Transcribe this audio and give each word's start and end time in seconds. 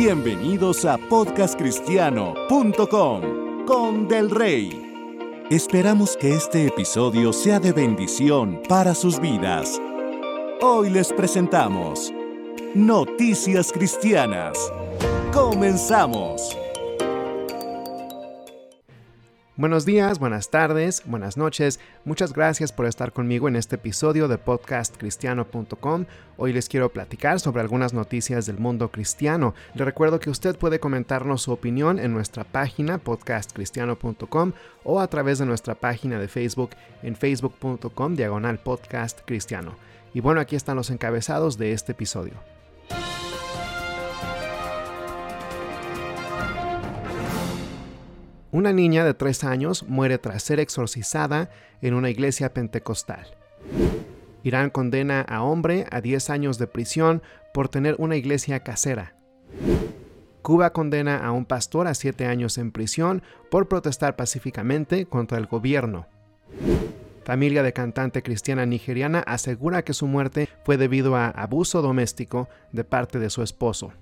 Bienvenidos 0.00 0.84
a 0.84 0.96
podcastcristiano.com 0.96 3.64
con 3.66 4.06
Del 4.06 4.30
Rey. 4.30 4.70
Esperamos 5.50 6.16
que 6.16 6.34
este 6.34 6.68
episodio 6.68 7.32
sea 7.32 7.58
de 7.58 7.72
bendición 7.72 8.62
para 8.68 8.94
sus 8.94 9.18
vidas. 9.18 9.82
Hoy 10.60 10.90
les 10.90 11.12
presentamos 11.12 12.12
Noticias 12.76 13.72
Cristianas. 13.72 14.72
Comenzamos. 15.32 16.56
Buenos 19.58 19.84
días, 19.84 20.20
buenas 20.20 20.50
tardes, 20.50 21.02
buenas 21.04 21.36
noches. 21.36 21.80
Muchas 22.04 22.32
gracias 22.32 22.70
por 22.70 22.86
estar 22.86 23.12
conmigo 23.12 23.48
en 23.48 23.56
este 23.56 23.74
episodio 23.74 24.28
de 24.28 24.38
podcastcristiano.com. 24.38 26.04
Hoy 26.36 26.52
les 26.52 26.68
quiero 26.68 26.92
platicar 26.92 27.40
sobre 27.40 27.60
algunas 27.60 27.92
noticias 27.92 28.46
del 28.46 28.60
mundo 28.60 28.92
cristiano. 28.92 29.56
Le 29.74 29.84
recuerdo 29.84 30.20
que 30.20 30.30
usted 30.30 30.56
puede 30.56 30.78
comentarnos 30.78 31.42
su 31.42 31.50
opinión 31.50 31.98
en 31.98 32.12
nuestra 32.12 32.44
página 32.44 32.98
podcastcristiano.com 32.98 34.52
o 34.84 35.00
a 35.00 35.08
través 35.08 35.40
de 35.40 35.46
nuestra 35.46 35.74
página 35.74 36.20
de 36.20 36.28
Facebook 36.28 36.70
en 37.02 37.16
facebook.com 37.16 38.14
diagonal 38.14 38.60
podcast 38.60 39.22
cristiano. 39.24 39.74
Y 40.14 40.20
bueno, 40.20 40.40
aquí 40.40 40.54
están 40.54 40.76
los 40.76 40.90
encabezados 40.90 41.58
de 41.58 41.72
este 41.72 41.90
episodio. 41.90 42.34
Una 48.50 48.72
niña 48.72 49.04
de 49.04 49.12
3 49.12 49.44
años 49.44 49.84
muere 49.86 50.16
tras 50.16 50.42
ser 50.42 50.58
exorcizada 50.58 51.50
en 51.82 51.92
una 51.92 52.08
iglesia 52.08 52.54
pentecostal. 52.54 53.26
Irán 54.42 54.70
condena 54.70 55.20
a 55.20 55.42
hombre 55.42 55.86
a 55.90 56.00
10 56.00 56.30
años 56.30 56.58
de 56.58 56.66
prisión 56.66 57.22
por 57.52 57.68
tener 57.68 57.96
una 57.98 58.16
iglesia 58.16 58.60
casera. 58.60 59.14
Cuba 60.40 60.72
condena 60.72 61.18
a 61.18 61.30
un 61.32 61.44
pastor 61.44 61.88
a 61.88 61.94
7 61.94 62.24
años 62.24 62.56
en 62.56 62.72
prisión 62.72 63.22
por 63.50 63.68
protestar 63.68 64.16
pacíficamente 64.16 65.04
contra 65.04 65.36
el 65.36 65.44
gobierno. 65.44 66.06
Familia 67.24 67.62
de 67.62 67.74
cantante 67.74 68.22
cristiana 68.22 68.64
nigeriana 68.64 69.18
asegura 69.20 69.82
que 69.82 69.92
su 69.92 70.06
muerte 70.06 70.48
fue 70.64 70.78
debido 70.78 71.16
a 71.16 71.28
abuso 71.28 71.82
doméstico 71.82 72.48
de 72.72 72.84
parte 72.84 73.18
de 73.18 73.28
su 73.28 73.42
esposo. 73.42 73.92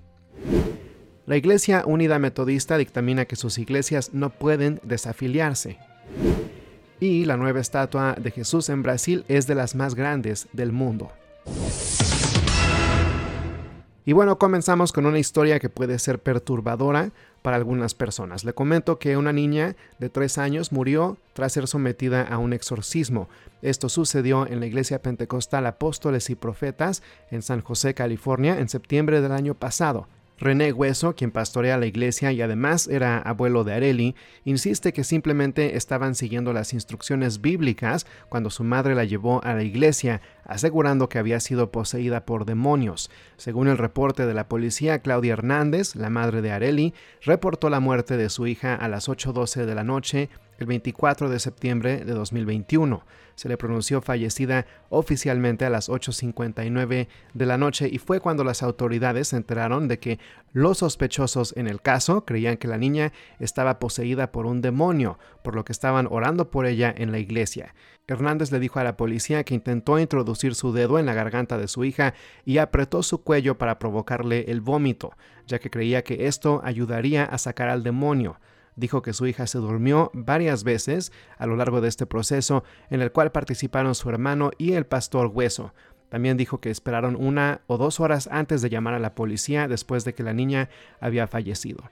La 1.27 1.35
Iglesia 1.35 1.83
Unida 1.85 2.19
Metodista 2.19 2.77
dictamina 2.77 3.25
que 3.25 3.35
sus 3.35 3.57
iglesias 3.57 4.13
no 4.13 4.29
pueden 4.29 4.79
desafiliarse. 4.83 5.77
Y 7.01 7.25
la 7.25 7.35
nueva 7.35 7.59
estatua 7.59 8.15
de 8.17 8.31
Jesús 8.31 8.69
en 8.69 8.81
Brasil 8.81 9.25
es 9.27 9.45
de 9.45 9.53
las 9.53 9.75
más 9.75 9.93
grandes 9.93 10.47
del 10.53 10.71
mundo. 10.71 11.11
Y 14.05 14.13
bueno, 14.13 14.37
comenzamos 14.39 14.93
con 14.93 15.05
una 15.05 15.19
historia 15.19 15.59
que 15.59 15.67
puede 15.67 15.99
ser 15.99 16.19
perturbadora 16.19 17.11
para 17.41 17.57
algunas 17.57 17.93
personas. 17.93 18.45
Le 18.45 18.53
comento 18.53 18.97
que 18.97 19.17
una 19.17 19.33
niña 19.33 19.75
de 19.99 20.07
tres 20.07 20.37
años 20.37 20.71
murió 20.71 21.17
tras 21.33 21.51
ser 21.51 21.67
sometida 21.67 22.21
a 22.21 22.37
un 22.37 22.53
exorcismo. 22.53 23.27
Esto 23.61 23.89
sucedió 23.89 24.47
en 24.47 24.61
la 24.61 24.65
iglesia 24.65 25.01
pentecostal 25.01 25.65
Apóstoles 25.65 26.29
y 26.29 26.35
Profetas 26.35 27.03
en 27.31 27.41
San 27.41 27.59
José, 27.59 27.93
California, 27.93 28.59
en 28.59 28.69
septiembre 28.69 29.19
del 29.19 29.33
año 29.33 29.55
pasado. 29.55 30.07
René 30.39 30.71
Hueso, 30.71 31.15
quien 31.15 31.31
pastorea 31.31 31.77
la 31.77 31.87
iglesia 31.87 32.31
y 32.31 32.41
además 32.41 32.87
era 32.87 33.17
abuelo 33.19 33.63
de 33.63 33.73
Areli, 33.73 34.15
insiste 34.45 34.93
que 34.93 35.03
simplemente 35.03 35.77
estaban 35.77 36.13
siguiendo 36.13 36.53
las 36.53 36.73
instrucciones 36.73 37.41
bíblicas 37.41 38.05
cuando 38.29 38.49
su 38.49 38.63
madre 38.63 38.93
la 38.93 39.03
llevó 39.03 39.43
a 39.43 39.55
la 39.55 39.63
iglesia, 39.63 40.21
asegurando 40.43 41.09
que 41.09 41.17
había 41.17 41.39
sido 41.39 41.71
poseída 41.71 42.25
por 42.25 42.45
demonios. 42.45 43.09
Según 43.37 43.67
el 43.67 43.77
reporte 43.77 44.25
de 44.25 44.33
la 44.33 44.47
policía, 44.47 44.99
Claudia 44.99 45.33
Hernández, 45.33 45.95
la 45.95 46.09
madre 46.09 46.41
de 46.41 46.51
Areli, 46.51 46.93
reportó 47.23 47.69
la 47.69 47.79
muerte 47.79 48.15
de 48.15 48.29
su 48.29 48.45
hija 48.45 48.75
a 48.75 48.87
las 48.87 49.09
8.12 49.09 49.65
de 49.65 49.75
la 49.75 49.83
noche 49.83 50.29
el 50.57 50.65
24 50.65 51.29
de 51.29 51.39
septiembre 51.39 52.03
de 52.03 52.13
2021. 52.13 53.03
Se 53.35 53.49
le 53.49 53.57
pronunció 53.57 54.01
fallecida 54.01 54.65
oficialmente 54.89 55.65
a 55.65 55.69
las 55.69 55.89
8.59 55.89 57.07
de 57.33 57.45
la 57.45 57.57
noche 57.57 57.87
y 57.91 57.99
fue 57.99 58.19
cuando 58.19 58.43
las 58.43 58.63
autoridades 58.63 59.27
se 59.29 59.37
enteraron 59.37 59.87
de 59.87 59.99
que 59.99 60.19
los 60.53 60.79
sospechosos 60.79 61.53
en 61.55 61.67
el 61.67 61.81
caso 61.81 62.25
creían 62.25 62.57
que 62.57 62.67
la 62.67 62.79
niña 62.79 63.13
estaba 63.39 63.77
poseída 63.77 64.31
por 64.31 64.47
un 64.47 64.61
demonio, 64.61 65.19
por 65.43 65.55
lo 65.55 65.63
que 65.63 65.71
estaban 65.71 66.07
orando 66.09 66.49
por 66.49 66.65
ella 66.65 66.93
en 66.97 67.11
la 67.11 67.19
iglesia. 67.19 67.75
Hernández 68.07 68.51
le 68.51 68.59
dijo 68.59 68.79
a 68.79 68.83
la 68.83 68.97
policía 68.97 69.43
que 69.43 69.53
intentó 69.53 69.99
introducir 69.99 70.55
su 70.55 70.71
dedo 70.71 70.97
en 70.97 71.05
la 71.05 71.13
garganta 71.13 71.57
de 71.57 71.67
su 71.67 71.83
hija 71.83 72.13
y 72.45 72.57
apretó 72.57 73.03
su 73.03 73.21
cuello 73.21 73.57
para 73.57 73.77
provocarle 73.79 74.45
el 74.47 74.61
vómito, 74.61 75.11
ya 75.45 75.59
que 75.59 75.69
creía 75.69 76.03
que 76.03 76.25
esto 76.27 76.61
ayudaría 76.63 77.25
a 77.25 77.37
sacar 77.37 77.69
al 77.69 77.83
demonio 77.83 78.39
dijo 78.77 79.01
que 79.01 79.11
su 79.11 79.27
hija 79.27 79.45
se 79.47 79.57
durmió 79.57 80.09
varias 80.13 80.63
veces 80.63 81.11
a 81.37 81.45
lo 81.45 81.57
largo 81.57 81.81
de 81.81 81.89
este 81.89 82.05
proceso 82.05 82.63
en 82.89 83.01
el 83.01 83.11
cual 83.11 83.33
participaron 83.33 83.95
su 83.95 84.07
hermano 84.09 84.51
y 84.57 84.73
el 84.73 84.85
pastor 84.85 85.27
Hueso. 85.27 85.73
También 86.07 86.37
dijo 86.37 86.61
que 86.61 86.69
esperaron 86.69 87.17
una 87.17 87.61
o 87.67 87.77
dos 87.77 87.99
horas 87.99 88.29
antes 88.31 88.61
de 88.61 88.69
llamar 88.69 88.93
a 88.93 88.99
la 88.99 89.13
policía 89.13 89.67
después 89.67 90.05
de 90.05 90.13
que 90.13 90.23
la 90.23 90.33
niña 90.33 90.69
había 91.01 91.27
fallecido. 91.27 91.83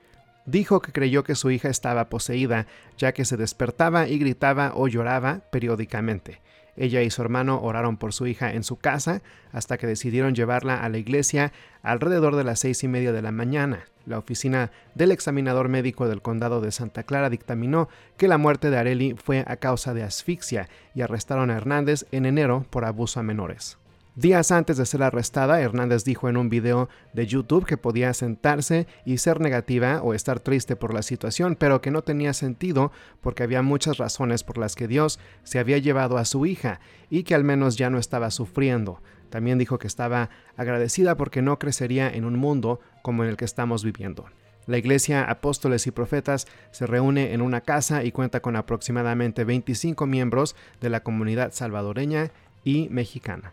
Dijo 0.46 0.80
que 0.80 0.92
creyó 0.92 1.24
que 1.24 1.34
su 1.34 1.50
hija 1.50 1.68
estaba 1.68 2.08
poseída, 2.08 2.66
ya 2.96 3.12
que 3.12 3.24
se 3.24 3.36
despertaba 3.36 4.08
y 4.08 4.18
gritaba 4.18 4.72
o 4.74 4.88
lloraba 4.88 5.42
periódicamente. 5.50 6.40
Ella 6.76 7.02
y 7.02 7.10
su 7.10 7.22
hermano 7.22 7.60
oraron 7.62 7.96
por 7.96 8.12
su 8.12 8.26
hija 8.26 8.52
en 8.52 8.62
su 8.62 8.76
casa 8.76 9.22
hasta 9.52 9.78
que 9.78 9.86
decidieron 9.86 10.34
llevarla 10.34 10.84
a 10.84 10.88
la 10.88 10.98
iglesia 10.98 11.52
alrededor 11.82 12.36
de 12.36 12.44
las 12.44 12.60
seis 12.60 12.84
y 12.84 12.88
media 12.88 13.12
de 13.12 13.22
la 13.22 13.32
mañana. 13.32 13.86
La 14.04 14.18
oficina 14.18 14.70
del 14.94 15.10
examinador 15.10 15.68
médico 15.68 16.06
del 16.06 16.22
condado 16.22 16.60
de 16.60 16.70
Santa 16.70 17.02
Clara 17.02 17.30
dictaminó 17.30 17.88
que 18.16 18.28
la 18.28 18.38
muerte 18.38 18.70
de 18.70 18.76
Areli 18.76 19.16
fue 19.16 19.42
a 19.46 19.56
causa 19.56 19.94
de 19.94 20.02
asfixia 20.02 20.68
y 20.94 21.00
arrestaron 21.00 21.50
a 21.50 21.56
Hernández 21.56 22.06
en 22.12 22.26
enero 22.26 22.66
por 22.70 22.84
abuso 22.84 23.18
a 23.18 23.22
menores. 23.22 23.78
Días 24.16 24.50
antes 24.50 24.78
de 24.78 24.86
ser 24.86 25.02
arrestada, 25.02 25.60
Hernández 25.60 26.04
dijo 26.04 26.30
en 26.30 26.38
un 26.38 26.48
video 26.48 26.88
de 27.12 27.26
YouTube 27.26 27.66
que 27.66 27.76
podía 27.76 28.14
sentarse 28.14 28.86
y 29.04 29.18
ser 29.18 29.42
negativa 29.42 30.00
o 30.02 30.14
estar 30.14 30.40
triste 30.40 30.74
por 30.74 30.94
la 30.94 31.02
situación, 31.02 31.54
pero 31.54 31.82
que 31.82 31.90
no 31.90 32.00
tenía 32.00 32.32
sentido 32.32 32.92
porque 33.20 33.42
había 33.42 33.60
muchas 33.60 33.98
razones 33.98 34.42
por 34.42 34.56
las 34.56 34.74
que 34.74 34.88
Dios 34.88 35.20
se 35.42 35.58
había 35.58 35.76
llevado 35.76 36.16
a 36.16 36.24
su 36.24 36.46
hija 36.46 36.80
y 37.10 37.24
que 37.24 37.34
al 37.34 37.44
menos 37.44 37.76
ya 37.76 37.90
no 37.90 37.98
estaba 37.98 38.30
sufriendo. 38.30 39.02
También 39.28 39.58
dijo 39.58 39.78
que 39.78 39.86
estaba 39.86 40.30
agradecida 40.56 41.18
porque 41.18 41.42
no 41.42 41.58
crecería 41.58 42.08
en 42.08 42.24
un 42.24 42.38
mundo 42.38 42.80
como 43.02 43.22
en 43.22 43.28
el 43.28 43.36
que 43.36 43.44
estamos 43.44 43.84
viviendo. 43.84 44.24
La 44.64 44.78
Iglesia 44.78 45.24
Apóstoles 45.24 45.86
y 45.86 45.90
Profetas 45.90 46.46
se 46.70 46.86
reúne 46.86 47.34
en 47.34 47.42
una 47.42 47.60
casa 47.60 48.02
y 48.02 48.12
cuenta 48.12 48.40
con 48.40 48.56
aproximadamente 48.56 49.44
25 49.44 50.06
miembros 50.06 50.56
de 50.80 50.88
la 50.88 51.00
comunidad 51.00 51.52
salvadoreña 51.52 52.30
y 52.64 52.88
mexicana. 52.88 53.52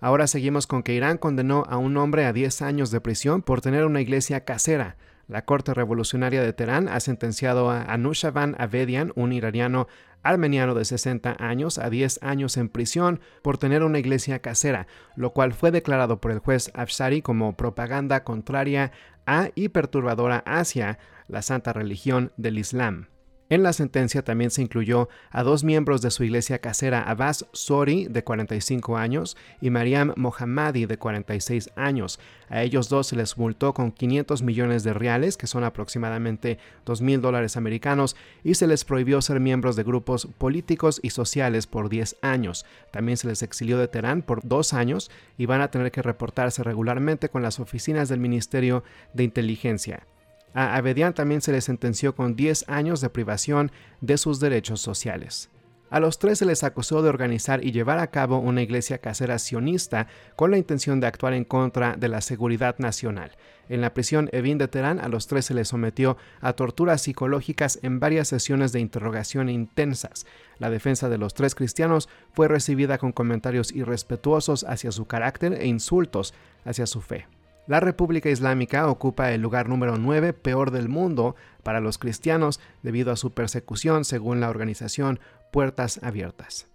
Ahora 0.00 0.26
seguimos 0.26 0.66
con 0.66 0.82
que 0.82 0.94
Irán 0.94 1.18
condenó 1.18 1.64
a 1.68 1.76
un 1.76 1.96
hombre 1.98 2.24
a 2.24 2.32
10 2.32 2.62
años 2.62 2.90
de 2.90 3.00
prisión 3.00 3.42
por 3.42 3.60
tener 3.60 3.84
una 3.84 4.00
iglesia 4.00 4.44
casera. 4.44 4.96
La 5.28 5.44
Corte 5.44 5.74
Revolucionaria 5.74 6.42
de 6.42 6.52
Teherán 6.52 6.88
ha 6.88 6.98
sentenciado 7.00 7.70
a 7.70 7.82
Anushavan 7.82 8.56
Avedian, 8.58 9.12
un 9.14 9.32
iraniano 9.32 9.86
armeniano 10.22 10.74
de 10.74 10.84
60 10.84 11.36
años, 11.38 11.78
a 11.78 11.90
10 11.90 12.22
años 12.22 12.56
en 12.56 12.68
prisión 12.68 13.20
por 13.42 13.58
tener 13.58 13.82
una 13.82 13.98
iglesia 13.98 14.40
casera, 14.40 14.86
lo 15.16 15.32
cual 15.32 15.52
fue 15.52 15.70
declarado 15.70 16.20
por 16.20 16.32
el 16.32 16.38
juez 16.38 16.70
Afshari 16.74 17.22
como 17.22 17.56
propaganda 17.56 18.24
contraria 18.24 18.92
a 19.26 19.50
y 19.54 19.68
perturbadora 19.68 20.42
hacia 20.46 20.98
la 21.28 21.42
santa 21.42 21.72
religión 21.72 22.32
del 22.36 22.58
Islam. 22.58 23.08
En 23.50 23.64
la 23.64 23.72
sentencia 23.72 24.22
también 24.22 24.52
se 24.52 24.62
incluyó 24.62 25.08
a 25.30 25.42
dos 25.42 25.64
miembros 25.64 26.00
de 26.02 26.12
su 26.12 26.22
iglesia 26.22 26.60
casera, 26.60 27.02
Abbas 27.02 27.46
Sori, 27.52 28.06
de 28.06 28.22
45 28.22 28.96
años, 28.96 29.36
y 29.60 29.70
Mariam 29.70 30.12
Mohammadi, 30.14 30.86
de 30.86 30.98
46 30.98 31.70
años. 31.74 32.20
A 32.48 32.62
ellos 32.62 32.88
dos 32.88 33.08
se 33.08 33.16
les 33.16 33.36
multó 33.36 33.74
con 33.74 33.90
500 33.90 34.42
millones 34.42 34.84
de 34.84 34.92
reales, 34.92 35.36
que 35.36 35.48
son 35.48 35.64
aproximadamente 35.64 36.58
2 36.86 37.02
mil 37.02 37.20
dólares 37.20 37.56
americanos, 37.56 38.14
y 38.44 38.54
se 38.54 38.68
les 38.68 38.84
prohibió 38.84 39.20
ser 39.20 39.40
miembros 39.40 39.74
de 39.74 39.82
grupos 39.82 40.28
políticos 40.38 41.00
y 41.02 41.10
sociales 41.10 41.66
por 41.66 41.88
10 41.88 42.18
años. 42.22 42.64
También 42.92 43.16
se 43.16 43.26
les 43.26 43.42
exilió 43.42 43.78
de 43.78 43.88
Teherán 43.88 44.22
por 44.22 44.46
dos 44.46 44.72
años 44.74 45.10
y 45.36 45.46
van 45.46 45.60
a 45.60 45.72
tener 45.72 45.90
que 45.90 46.02
reportarse 46.02 46.62
regularmente 46.62 47.30
con 47.30 47.42
las 47.42 47.58
oficinas 47.58 48.08
del 48.08 48.20
Ministerio 48.20 48.84
de 49.12 49.24
Inteligencia. 49.24 50.06
A 50.54 50.76
Abedian 50.76 51.14
también 51.14 51.40
se 51.40 51.52
le 51.52 51.60
sentenció 51.60 52.14
con 52.14 52.34
10 52.34 52.64
años 52.68 53.00
de 53.00 53.10
privación 53.10 53.70
de 54.00 54.18
sus 54.18 54.40
derechos 54.40 54.80
sociales. 54.80 55.50
A 55.90 55.98
los 55.98 56.20
tres 56.20 56.38
se 56.38 56.46
les 56.46 56.62
acusó 56.62 57.02
de 57.02 57.08
organizar 57.08 57.64
y 57.64 57.72
llevar 57.72 57.98
a 57.98 58.12
cabo 58.12 58.38
una 58.38 58.62
iglesia 58.62 58.98
casera 58.98 59.40
sionista 59.40 60.06
con 60.36 60.52
la 60.52 60.56
intención 60.56 61.00
de 61.00 61.08
actuar 61.08 61.34
en 61.34 61.44
contra 61.44 61.96
de 61.96 62.06
la 62.06 62.20
seguridad 62.20 62.78
nacional. 62.78 63.32
En 63.68 63.80
la 63.80 63.92
prisión 63.92 64.28
Evin 64.30 64.56
de 64.56 64.68
Teherán 64.68 65.00
a 65.00 65.08
los 65.08 65.26
tres 65.26 65.46
se 65.46 65.54
les 65.54 65.66
sometió 65.66 66.16
a 66.40 66.52
torturas 66.52 67.02
psicológicas 67.02 67.80
en 67.82 67.98
varias 67.98 68.28
sesiones 68.28 68.70
de 68.70 68.78
interrogación 68.78 69.48
intensas. 69.48 70.26
La 70.58 70.70
defensa 70.70 71.08
de 71.08 71.18
los 71.18 71.34
tres 71.34 71.56
cristianos 71.56 72.08
fue 72.34 72.46
recibida 72.46 72.98
con 72.98 73.10
comentarios 73.10 73.72
irrespetuosos 73.72 74.64
hacia 74.68 74.92
su 74.92 75.06
carácter 75.06 75.54
e 75.54 75.66
insultos 75.66 76.34
hacia 76.64 76.86
su 76.86 77.00
fe. 77.00 77.26
La 77.70 77.78
República 77.78 78.28
Islámica 78.28 78.88
ocupa 78.88 79.30
el 79.30 79.42
lugar 79.42 79.68
número 79.68 79.96
9 79.96 80.32
peor 80.32 80.72
del 80.72 80.88
mundo 80.88 81.36
para 81.62 81.78
los 81.78 81.98
cristianos 81.98 82.58
debido 82.82 83.12
a 83.12 83.16
su 83.16 83.30
persecución 83.30 84.04
según 84.04 84.40
la 84.40 84.50
organización 84.50 85.20
Puertas 85.52 86.00
Abiertas. 86.02 86.66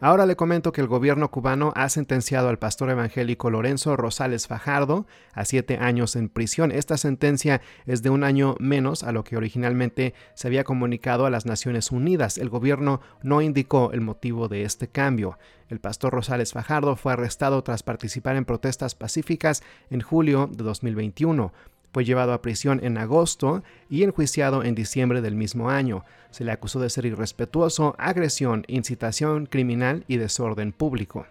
Ahora 0.00 0.26
le 0.26 0.36
comento 0.36 0.72
que 0.72 0.82
el 0.82 0.88
gobierno 0.88 1.30
cubano 1.30 1.72
ha 1.74 1.88
sentenciado 1.88 2.50
al 2.50 2.58
pastor 2.58 2.90
evangélico 2.90 3.48
Lorenzo 3.48 3.96
Rosales 3.96 4.46
Fajardo 4.46 5.06
a 5.32 5.46
siete 5.46 5.78
años 5.78 6.16
en 6.16 6.28
prisión. 6.28 6.70
Esta 6.70 6.98
sentencia 6.98 7.62
es 7.86 8.02
de 8.02 8.10
un 8.10 8.22
año 8.22 8.56
menos 8.60 9.02
a 9.02 9.12
lo 9.12 9.24
que 9.24 9.38
originalmente 9.38 10.12
se 10.34 10.48
había 10.48 10.64
comunicado 10.64 11.24
a 11.24 11.30
las 11.30 11.46
Naciones 11.46 11.92
Unidas. 11.92 12.36
El 12.36 12.50
gobierno 12.50 13.00
no 13.22 13.40
indicó 13.40 13.90
el 13.92 14.02
motivo 14.02 14.48
de 14.48 14.64
este 14.64 14.86
cambio. 14.86 15.38
El 15.70 15.80
pastor 15.80 16.12
Rosales 16.12 16.52
Fajardo 16.52 16.94
fue 16.96 17.14
arrestado 17.14 17.62
tras 17.64 17.82
participar 17.82 18.36
en 18.36 18.44
protestas 18.44 18.94
pacíficas 18.94 19.62
en 19.88 20.02
julio 20.02 20.46
de 20.52 20.62
2021. 20.62 21.54
Fue 21.92 22.04
llevado 22.04 22.32
a 22.32 22.42
prisión 22.42 22.80
en 22.82 22.98
agosto 22.98 23.62
y 23.88 24.02
enjuiciado 24.02 24.64
en 24.64 24.74
diciembre 24.74 25.22
del 25.22 25.34
mismo 25.34 25.70
año. 25.70 26.04
Se 26.30 26.44
le 26.44 26.52
acusó 26.52 26.80
de 26.80 26.90
ser 26.90 27.06
irrespetuoso, 27.06 27.94
agresión, 27.98 28.64
incitación 28.68 29.46
criminal 29.46 30.04
y 30.08 30.18
desorden 30.18 30.72
público. 30.72 31.26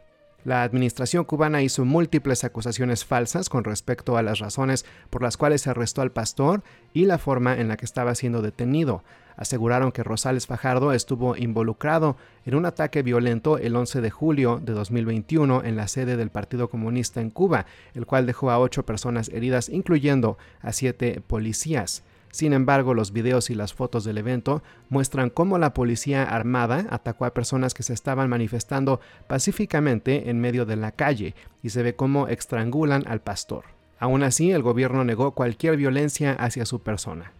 La 0.46 0.62
administración 0.62 1.26
cubana 1.26 1.64
hizo 1.64 1.86
múltiples 1.86 2.44
acusaciones 2.44 3.04
falsas 3.04 3.50
con 3.50 3.64
respecto 3.64 4.16
a 4.16 4.22
las 4.22 4.38
razones 4.38 4.86
por 5.10 5.24
las 5.24 5.38
cuales 5.38 5.64
se 5.64 5.72
arrestó 5.72 6.04
al 6.04 6.12
pastor 6.12 6.64
y 6.94 7.06
la 7.06 7.18
forma 7.18 7.60
en 7.60 7.68
la 7.68 7.78
que 7.78 7.86
estaba 7.86 8.14
siendo 8.14 8.44
detenido. 8.44 9.04
Aseguraron 9.38 9.92
que 9.92 10.04
Rosales 10.04 10.46
Fajardo 10.46 10.94
estuvo 10.94 11.36
involucrado 11.36 12.16
en 12.46 12.54
un 12.54 12.68
ataque 12.68 13.02
violento 13.02 13.58
el 13.58 13.76
11 13.76 14.02
de 14.02 14.12
julio 14.12 14.62
de 14.64 14.74
2021 14.74 15.64
en 15.64 15.76
la 15.76 15.88
sede 15.88 16.16
del 16.16 16.30
Partido 16.30 16.70
Comunista 16.70 17.22
en 17.22 17.32
Cuba, 17.32 17.66
el 17.96 18.06
cual 18.06 18.28
dejó 18.28 18.52
a 18.52 18.60
ocho 18.60 18.86
personas 18.86 19.30
heridas, 19.30 19.68
incluyendo 19.68 20.38
a 20.62 20.74
siete 20.74 21.24
policías. 21.26 22.04
Sin 22.36 22.52
embargo, 22.52 22.94
los 22.94 23.14
videos 23.14 23.50
y 23.50 23.56
las 23.56 23.74
fotos 23.74 24.04
del 24.04 24.18
evento 24.18 24.62
muestran 24.90 25.30
cómo 25.30 25.58
la 25.58 25.74
policía 25.74 26.24
armada 26.24 26.86
atacó 26.90 27.24
a 27.24 27.34
personas 27.34 27.74
que 27.74 27.82
se 27.82 27.94
estaban 27.94 28.28
manifestando 28.28 29.00
pacíficamente 29.28 30.30
en 30.30 30.42
medio 30.42 30.66
de 30.66 30.76
la 30.76 30.92
calle 30.92 31.34
y 31.64 31.70
se 31.70 31.82
ve 31.82 31.96
cómo 31.96 32.28
estrangulan 32.28 33.06
al 33.08 33.22
pastor. 33.22 33.64
Aún 34.00 34.22
así, 34.22 34.52
el 34.52 34.64
gobierno 34.64 35.06
negó 35.06 35.32
cualquier 35.32 35.78
violencia 35.78 36.34
hacia 36.34 36.66
su 36.66 36.82
persona. 36.82 37.32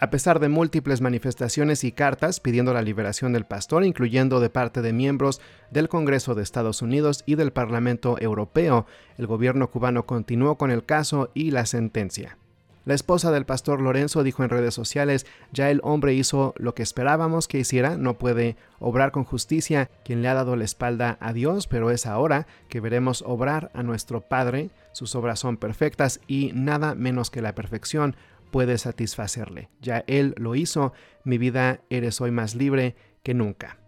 A 0.00 0.10
pesar 0.10 0.40
de 0.40 0.48
múltiples 0.48 1.00
manifestaciones 1.00 1.84
y 1.84 1.92
cartas 1.92 2.40
pidiendo 2.40 2.74
la 2.74 2.82
liberación 2.82 3.32
del 3.32 3.44
pastor, 3.44 3.84
incluyendo 3.84 4.40
de 4.40 4.50
parte 4.50 4.82
de 4.82 4.92
miembros 4.92 5.40
del 5.70 5.88
Congreso 5.88 6.34
de 6.34 6.42
Estados 6.42 6.82
Unidos 6.82 7.22
y 7.26 7.36
del 7.36 7.52
Parlamento 7.52 8.16
Europeo, 8.20 8.86
el 9.18 9.28
gobierno 9.28 9.70
cubano 9.70 10.04
continuó 10.04 10.58
con 10.58 10.72
el 10.72 10.84
caso 10.84 11.30
y 11.32 11.52
la 11.52 11.64
sentencia. 11.64 12.38
La 12.84 12.94
esposa 12.94 13.30
del 13.30 13.44
pastor 13.44 13.80
Lorenzo 13.80 14.24
dijo 14.24 14.42
en 14.42 14.50
redes 14.50 14.74
sociales, 14.74 15.24
ya 15.52 15.70
el 15.70 15.80
hombre 15.84 16.14
hizo 16.14 16.52
lo 16.56 16.74
que 16.74 16.82
esperábamos 16.82 17.46
que 17.46 17.60
hiciera, 17.60 17.96
no 17.96 18.18
puede 18.18 18.56
obrar 18.80 19.12
con 19.12 19.24
justicia 19.24 19.88
quien 20.04 20.20
le 20.20 20.28
ha 20.28 20.34
dado 20.34 20.56
la 20.56 20.64
espalda 20.64 21.16
a 21.20 21.32
Dios, 21.32 21.68
pero 21.68 21.90
es 21.90 22.06
ahora 22.06 22.48
que 22.68 22.80
veremos 22.80 23.22
obrar 23.24 23.70
a 23.74 23.84
nuestro 23.84 24.22
Padre, 24.22 24.70
sus 24.92 25.14
obras 25.14 25.38
son 25.38 25.58
perfectas 25.58 26.20
y 26.26 26.50
nada 26.54 26.96
menos 26.96 27.30
que 27.30 27.42
la 27.42 27.54
perfección 27.54 28.16
puede 28.50 28.76
satisfacerle. 28.78 29.70
Ya 29.80 30.04
Él 30.08 30.34
lo 30.36 30.56
hizo, 30.56 30.92
mi 31.24 31.38
vida 31.38 31.80
eres 31.88 32.20
hoy 32.20 32.32
más 32.32 32.56
libre 32.56 32.96
que 33.22 33.32
nunca. 33.32 33.81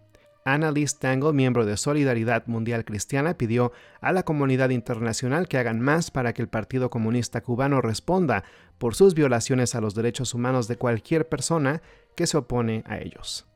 Annalise 0.47 0.99
Tango, 0.99 1.33
miembro 1.33 1.65
de 1.65 1.79
Solidaridad 1.79 2.47
Mundial 2.47 2.85
Cristiana, 2.85 3.39
pidió 3.39 3.73
a 4.03 4.13
la 4.13 4.25
comunidad 4.25 4.69
internacional 4.69 5.49
que 5.49 5.57
hagan 5.57 5.81
más 5.81 6.11
para 6.11 6.35
que 6.35 6.43
el 6.43 6.49
Partido 6.49 6.91
Comunista 6.91 7.41
Cubano 7.41 7.81
responda 7.81 8.45
por 8.77 8.95
sus 8.95 9.15
violaciones 9.15 9.75
a 9.75 9.81
los 9.81 9.95
derechos 9.95 10.35
humanos 10.35 10.69
de 10.69 10.77
cualquier 10.77 11.31
persona 11.31 11.81
que 12.15 12.27
se 12.27 12.37
opone 12.37 12.85
a 12.87 12.99
ellos. 12.99 13.47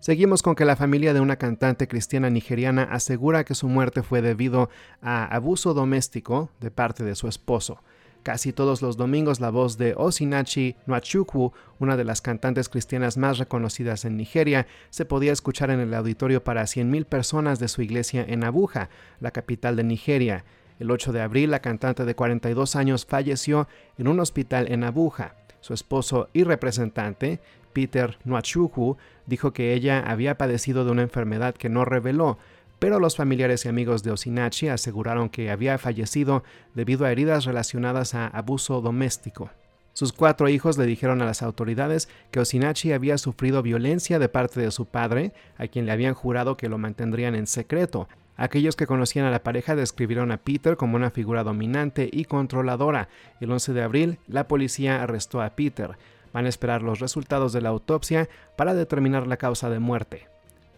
Seguimos 0.00 0.42
con 0.42 0.56
que 0.56 0.64
la 0.64 0.74
familia 0.74 1.14
de 1.14 1.20
una 1.20 1.36
cantante 1.36 1.86
cristiana 1.86 2.30
nigeriana 2.30 2.82
asegura 2.82 3.44
que 3.44 3.54
su 3.54 3.68
muerte 3.68 4.02
fue 4.02 4.22
debido 4.22 4.70
a 5.02 5.24
abuso 5.26 5.72
doméstico 5.72 6.50
de 6.58 6.72
parte 6.72 7.04
de 7.04 7.14
su 7.14 7.28
esposo. 7.28 7.80
Casi 8.28 8.52
todos 8.52 8.82
los 8.82 8.98
domingos 8.98 9.40
la 9.40 9.48
voz 9.48 9.78
de 9.78 9.94
Osinachi 9.96 10.76
Nwachukwu, 10.84 11.54
una 11.78 11.96
de 11.96 12.04
las 12.04 12.20
cantantes 12.20 12.68
cristianas 12.68 13.16
más 13.16 13.38
reconocidas 13.38 14.04
en 14.04 14.18
Nigeria, 14.18 14.66
se 14.90 15.06
podía 15.06 15.32
escuchar 15.32 15.70
en 15.70 15.80
el 15.80 15.94
auditorio 15.94 16.44
para 16.44 16.64
100.000 16.64 17.06
personas 17.06 17.58
de 17.58 17.68
su 17.68 17.80
iglesia 17.80 18.22
en 18.28 18.44
Abuja, 18.44 18.90
la 19.20 19.30
capital 19.30 19.76
de 19.76 19.84
Nigeria. 19.84 20.44
El 20.78 20.90
8 20.90 21.12
de 21.12 21.22
abril, 21.22 21.50
la 21.50 21.60
cantante 21.60 22.04
de 22.04 22.14
42 22.14 22.76
años 22.76 23.06
falleció 23.06 23.66
en 23.96 24.08
un 24.08 24.20
hospital 24.20 24.70
en 24.70 24.84
Abuja. 24.84 25.34
Su 25.60 25.72
esposo 25.72 26.28
y 26.34 26.44
representante, 26.44 27.40
Peter 27.72 28.18
Nwachukwu, 28.24 28.98
dijo 29.24 29.54
que 29.54 29.72
ella 29.72 30.04
había 30.06 30.36
padecido 30.36 30.84
de 30.84 30.90
una 30.90 31.00
enfermedad 31.00 31.54
que 31.54 31.70
no 31.70 31.86
reveló, 31.86 32.36
pero 32.78 33.00
los 33.00 33.16
familiares 33.16 33.64
y 33.64 33.68
amigos 33.68 34.02
de 34.02 34.12
Osinachi 34.12 34.68
aseguraron 34.68 35.28
que 35.28 35.50
había 35.50 35.78
fallecido 35.78 36.44
debido 36.74 37.04
a 37.04 37.12
heridas 37.12 37.44
relacionadas 37.44 38.14
a 38.14 38.28
abuso 38.28 38.80
doméstico. 38.80 39.50
Sus 39.98 40.12
cuatro 40.12 40.48
hijos 40.48 40.78
le 40.78 40.86
dijeron 40.86 41.20
a 41.22 41.24
las 41.24 41.42
autoridades 41.42 42.08
que 42.30 42.38
Osinachi 42.38 42.92
había 42.92 43.18
sufrido 43.18 43.62
violencia 43.62 44.20
de 44.20 44.28
parte 44.28 44.60
de 44.60 44.70
su 44.70 44.86
padre, 44.86 45.32
a 45.56 45.66
quien 45.66 45.86
le 45.86 45.92
habían 45.92 46.14
jurado 46.14 46.56
que 46.56 46.68
lo 46.68 46.78
mantendrían 46.78 47.34
en 47.34 47.48
secreto. 47.48 48.08
Aquellos 48.36 48.76
que 48.76 48.86
conocían 48.86 49.26
a 49.26 49.32
la 49.32 49.42
pareja 49.42 49.74
describieron 49.74 50.30
a 50.30 50.36
Peter 50.36 50.76
como 50.76 50.94
una 50.94 51.10
figura 51.10 51.42
dominante 51.42 52.08
y 52.12 52.26
controladora. 52.26 53.08
El 53.40 53.50
11 53.50 53.72
de 53.72 53.82
abril, 53.82 54.18
la 54.28 54.46
policía 54.46 55.02
arrestó 55.02 55.42
a 55.42 55.56
Peter. 55.56 55.98
Van 56.32 56.46
a 56.46 56.48
esperar 56.48 56.84
los 56.84 57.00
resultados 57.00 57.52
de 57.52 57.60
la 57.60 57.70
autopsia 57.70 58.28
para 58.56 58.74
determinar 58.74 59.26
la 59.26 59.36
causa 59.36 59.68
de 59.68 59.80
muerte. 59.80 60.28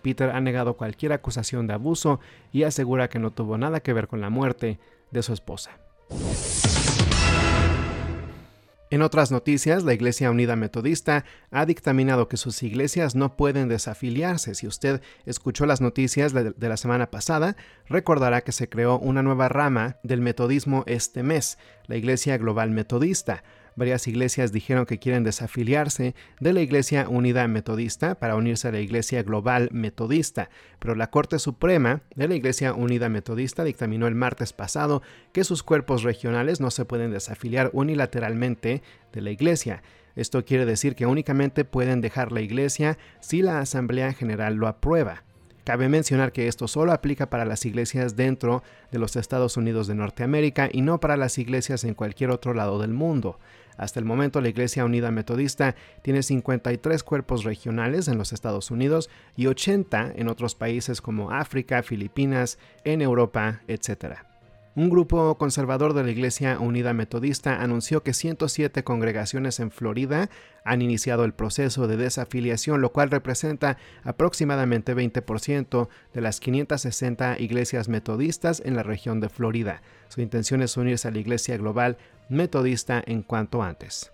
Peter 0.02 0.30
ha 0.30 0.40
negado 0.40 0.76
cualquier 0.76 1.12
acusación 1.12 1.66
de 1.66 1.74
abuso 1.74 2.20
y 2.52 2.64
asegura 2.64 3.08
que 3.08 3.18
no 3.18 3.30
tuvo 3.30 3.58
nada 3.58 3.80
que 3.80 3.92
ver 3.92 4.08
con 4.08 4.20
la 4.20 4.30
muerte 4.30 4.78
de 5.10 5.22
su 5.22 5.32
esposa. 5.32 5.70
En 8.92 9.02
otras 9.02 9.30
noticias, 9.30 9.84
la 9.84 9.94
Iglesia 9.94 10.32
Unida 10.32 10.56
Metodista 10.56 11.24
ha 11.52 11.64
dictaminado 11.64 12.26
que 12.26 12.36
sus 12.36 12.60
iglesias 12.64 13.14
no 13.14 13.36
pueden 13.36 13.68
desafiliarse. 13.68 14.56
Si 14.56 14.66
usted 14.66 15.00
escuchó 15.26 15.64
las 15.64 15.80
noticias 15.80 16.32
de, 16.32 16.52
la 16.58 16.76
semana 16.76 17.08
pasada, 17.08 17.56
recordará 17.86 18.40
que 18.40 18.50
se 18.50 18.68
creó 18.68 18.98
una 18.98 19.22
nueva 19.22 19.48
rama 19.48 19.98
del 20.02 20.20
metodismo 20.20 20.82
este 20.88 21.22
mes, 21.22 21.56
la 21.86 21.94
Iglesia 21.94 22.36
Global 22.36 22.70
Metodista. 22.70 23.44
Varias 23.76 24.06
iglesias 24.08 24.52
dijeron 24.52 24.86
que 24.86 24.98
quieren 24.98 25.24
desafiliarse 25.24 26.14
de 26.40 26.52
la 26.52 26.60
Iglesia 26.60 27.08
Unida 27.08 27.46
Metodista 27.48 28.16
para 28.16 28.36
unirse 28.36 28.68
a 28.68 28.72
la 28.72 28.80
Iglesia 28.80 29.22
Global 29.22 29.68
Metodista, 29.72 30.50
pero 30.78 30.94
la 30.94 31.10
Corte 31.10 31.38
Suprema 31.38 32.02
de 32.14 32.28
la 32.28 32.34
Iglesia 32.34 32.74
Unida 32.74 33.08
Metodista 33.08 33.64
dictaminó 33.64 34.06
el 34.06 34.14
martes 34.14 34.52
pasado 34.52 35.02
que 35.32 35.44
sus 35.44 35.62
cuerpos 35.62 36.02
regionales 36.02 36.60
no 36.60 36.70
se 36.70 36.84
pueden 36.84 37.10
desafiliar 37.10 37.70
unilateralmente 37.72 38.82
de 39.12 39.20
la 39.20 39.30
Iglesia. 39.30 39.82
Esto 40.16 40.44
quiere 40.44 40.66
decir 40.66 40.94
que 40.94 41.06
únicamente 41.06 41.64
pueden 41.64 42.00
dejar 42.00 42.32
la 42.32 42.40
Iglesia 42.40 42.98
si 43.20 43.42
la 43.42 43.60
Asamblea 43.60 44.12
General 44.12 44.54
lo 44.54 44.66
aprueba. 44.66 45.24
Cabe 45.64 45.88
mencionar 45.88 46.32
que 46.32 46.48
esto 46.48 46.68
solo 46.68 46.92
aplica 46.92 47.28
para 47.28 47.44
las 47.44 47.64
iglesias 47.66 48.16
dentro 48.16 48.62
de 48.90 48.98
los 48.98 49.16
Estados 49.16 49.56
Unidos 49.56 49.86
de 49.86 49.94
Norteamérica 49.94 50.68
y 50.72 50.82
no 50.82 51.00
para 51.00 51.16
las 51.16 51.38
iglesias 51.38 51.84
en 51.84 51.94
cualquier 51.94 52.30
otro 52.30 52.54
lado 52.54 52.78
del 52.80 52.92
mundo. 52.92 53.38
Hasta 53.76 53.98
el 53.98 54.04
momento 54.04 54.40
la 54.40 54.50
Iglesia 54.50 54.84
Unida 54.84 55.10
Metodista 55.10 55.74
tiene 56.02 56.22
53 56.22 57.02
cuerpos 57.02 57.44
regionales 57.44 58.08
en 58.08 58.18
los 58.18 58.32
Estados 58.32 58.70
Unidos 58.70 59.08
y 59.36 59.46
80 59.46 60.12
en 60.16 60.28
otros 60.28 60.54
países 60.54 61.00
como 61.00 61.30
África, 61.30 61.82
Filipinas, 61.82 62.58
en 62.84 63.00
Europa, 63.00 63.62
etc. 63.68 64.29
Un 64.76 64.88
grupo 64.88 65.36
conservador 65.36 65.94
de 65.94 66.04
la 66.04 66.12
Iglesia 66.12 66.60
Unida 66.60 66.92
Metodista 66.92 67.60
anunció 67.60 68.04
que 68.04 68.14
107 68.14 68.84
congregaciones 68.84 69.58
en 69.58 69.72
Florida 69.72 70.30
han 70.64 70.80
iniciado 70.80 71.24
el 71.24 71.32
proceso 71.32 71.88
de 71.88 71.96
desafiliación, 71.96 72.80
lo 72.80 72.92
cual 72.92 73.10
representa 73.10 73.78
aproximadamente 74.04 74.94
20% 74.94 75.88
de 76.14 76.20
las 76.20 76.38
560 76.38 77.40
iglesias 77.40 77.88
metodistas 77.88 78.62
en 78.64 78.76
la 78.76 78.84
región 78.84 79.18
de 79.18 79.28
Florida. 79.28 79.82
Su 80.08 80.20
intención 80.20 80.62
es 80.62 80.76
unirse 80.76 81.08
a 81.08 81.10
la 81.10 81.18
Iglesia 81.18 81.56
Global 81.56 81.98
Metodista 82.28 83.02
en 83.04 83.22
cuanto 83.22 83.64
antes. 83.64 84.12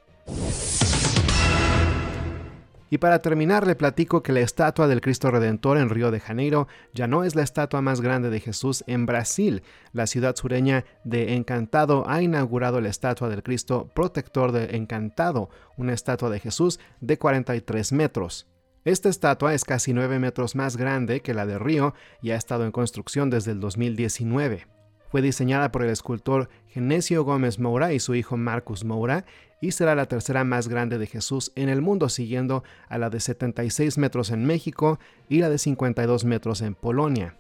Y 2.88 2.98
para 2.98 3.20
terminar, 3.20 3.66
le 3.66 3.74
platico 3.74 4.22
que 4.22 4.32
la 4.32 4.40
estatua 4.40 4.86
del 4.86 5.00
Cristo 5.00 5.30
Redentor 5.30 5.76
en 5.78 5.88
Río 5.88 6.10
de 6.10 6.20
Janeiro 6.20 6.68
ya 6.94 7.08
no 7.08 7.24
es 7.24 7.34
la 7.34 7.42
estatua 7.42 7.82
más 7.82 8.00
grande 8.00 8.30
de 8.30 8.40
Jesús 8.40 8.84
en 8.86 9.06
Brasil. 9.06 9.62
La 9.92 10.06
ciudad 10.06 10.36
sureña 10.36 10.84
de 11.02 11.34
Encantado 11.34 12.08
ha 12.08 12.22
inaugurado 12.22 12.80
la 12.80 12.88
estatua 12.88 13.28
del 13.28 13.42
Cristo 13.42 13.90
Protector 13.92 14.52
de 14.52 14.76
Encantado, 14.76 15.50
una 15.76 15.94
estatua 15.94 16.30
de 16.30 16.38
Jesús 16.38 16.78
de 17.00 17.18
43 17.18 17.92
metros. 17.92 18.46
Esta 18.84 19.08
estatua 19.08 19.52
es 19.52 19.64
casi 19.64 19.92
9 19.92 20.20
metros 20.20 20.54
más 20.54 20.76
grande 20.76 21.20
que 21.20 21.34
la 21.34 21.44
de 21.44 21.58
Río 21.58 21.92
y 22.22 22.30
ha 22.30 22.36
estado 22.36 22.64
en 22.64 22.70
construcción 22.70 23.30
desde 23.30 23.50
el 23.50 23.58
2019. 23.58 24.75
Fue 25.16 25.22
diseñada 25.22 25.72
por 25.72 25.82
el 25.82 25.88
escultor 25.88 26.50
Genesio 26.68 27.24
Gómez 27.24 27.58
Moura 27.58 27.94
y 27.94 28.00
su 28.00 28.14
hijo 28.14 28.36
Marcus 28.36 28.84
Moura 28.84 29.24
y 29.62 29.70
será 29.70 29.94
la 29.94 30.04
tercera 30.04 30.44
más 30.44 30.68
grande 30.68 30.98
de 30.98 31.06
Jesús 31.06 31.52
en 31.54 31.70
el 31.70 31.80
mundo, 31.80 32.10
siguiendo 32.10 32.64
a 32.90 32.98
la 32.98 33.08
de 33.08 33.20
76 33.20 33.96
metros 33.96 34.28
en 34.28 34.44
México 34.44 34.98
y 35.30 35.38
la 35.38 35.48
de 35.48 35.56
52 35.56 36.26
metros 36.26 36.60
en 36.60 36.74
Polonia. 36.74 37.34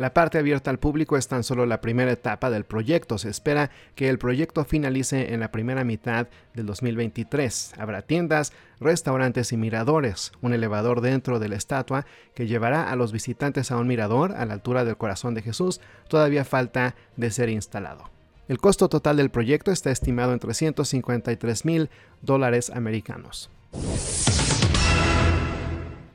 La 0.00 0.14
parte 0.14 0.38
abierta 0.38 0.70
al 0.70 0.78
público 0.78 1.18
es 1.18 1.28
tan 1.28 1.44
solo 1.44 1.66
la 1.66 1.82
primera 1.82 2.10
etapa 2.10 2.48
del 2.48 2.64
proyecto. 2.64 3.18
Se 3.18 3.28
espera 3.28 3.70
que 3.94 4.08
el 4.08 4.18
proyecto 4.18 4.64
finalice 4.64 5.34
en 5.34 5.40
la 5.40 5.52
primera 5.52 5.84
mitad 5.84 6.28
del 6.54 6.64
2023. 6.64 7.74
Habrá 7.76 8.00
tiendas, 8.00 8.54
restaurantes 8.80 9.52
y 9.52 9.58
miradores, 9.58 10.32
un 10.40 10.54
elevador 10.54 11.02
dentro 11.02 11.38
de 11.38 11.50
la 11.50 11.56
estatua 11.56 12.06
que 12.32 12.46
llevará 12.46 12.90
a 12.90 12.96
los 12.96 13.12
visitantes 13.12 13.70
a 13.70 13.76
un 13.76 13.88
mirador 13.88 14.32
a 14.32 14.46
la 14.46 14.54
altura 14.54 14.86
del 14.86 14.96
corazón 14.96 15.34
de 15.34 15.42
Jesús. 15.42 15.82
Todavía 16.08 16.46
falta 16.46 16.94
de 17.18 17.30
ser 17.30 17.50
instalado. 17.50 18.08
El 18.48 18.56
costo 18.56 18.88
total 18.88 19.18
del 19.18 19.28
proyecto 19.28 19.70
está 19.70 19.90
estimado 19.90 20.32
en 20.32 20.38
353 20.38 21.66
mil 21.66 21.90
dólares 22.22 22.70
americanos. 22.70 23.50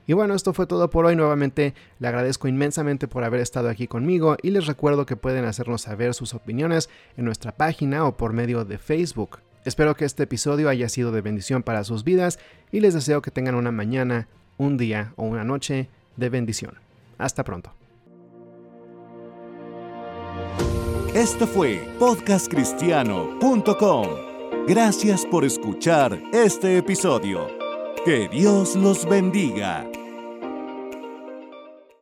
Y 0.07 0.13
bueno, 0.13 0.35
esto 0.35 0.53
fue 0.53 0.67
todo 0.67 0.89
por 0.89 1.05
hoy. 1.05 1.15
Nuevamente 1.15 1.73
le 1.99 2.07
agradezco 2.07 2.47
inmensamente 2.47 3.07
por 3.07 3.23
haber 3.23 3.41
estado 3.41 3.69
aquí 3.69 3.87
conmigo 3.87 4.37
y 4.41 4.51
les 4.51 4.67
recuerdo 4.67 5.05
que 5.05 5.15
pueden 5.15 5.45
hacernos 5.45 5.83
saber 5.83 6.13
sus 6.13 6.33
opiniones 6.33 6.89
en 7.17 7.25
nuestra 7.25 7.51
página 7.51 8.05
o 8.05 8.17
por 8.17 8.33
medio 8.33 8.65
de 8.65 8.77
Facebook. 8.77 9.39
Espero 9.65 9.95
que 9.95 10.05
este 10.05 10.23
episodio 10.23 10.69
haya 10.69 10.89
sido 10.89 11.11
de 11.11 11.21
bendición 11.21 11.63
para 11.63 11.83
sus 11.83 12.03
vidas 12.03 12.37
y 12.71 12.81
les 12.81 12.93
deseo 12.93 13.23
que 13.23 13.31
tengan 13.31 13.55
una 13.55 13.71
mañana, 13.71 14.27
un 14.57 14.77
día 14.77 15.13
o 15.15 15.23
una 15.23 15.43
noche 15.43 15.89
de 16.17 16.29
bendición. 16.29 16.75
Hasta 17.17 17.43
pronto. 17.43 17.73
Esto 21.15 21.47
fue 21.47 21.87
podcastcristiano.com. 21.97 24.07
Gracias 24.67 25.25
por 25.25 25.45
escuchar 25.45 26.21
este 26.33 26.77
episodio. 26.77 27.47
Que 28.03 28.27
Dios 28.27 28.75
los 28.75 29.07
bendiga. 29.07 29.89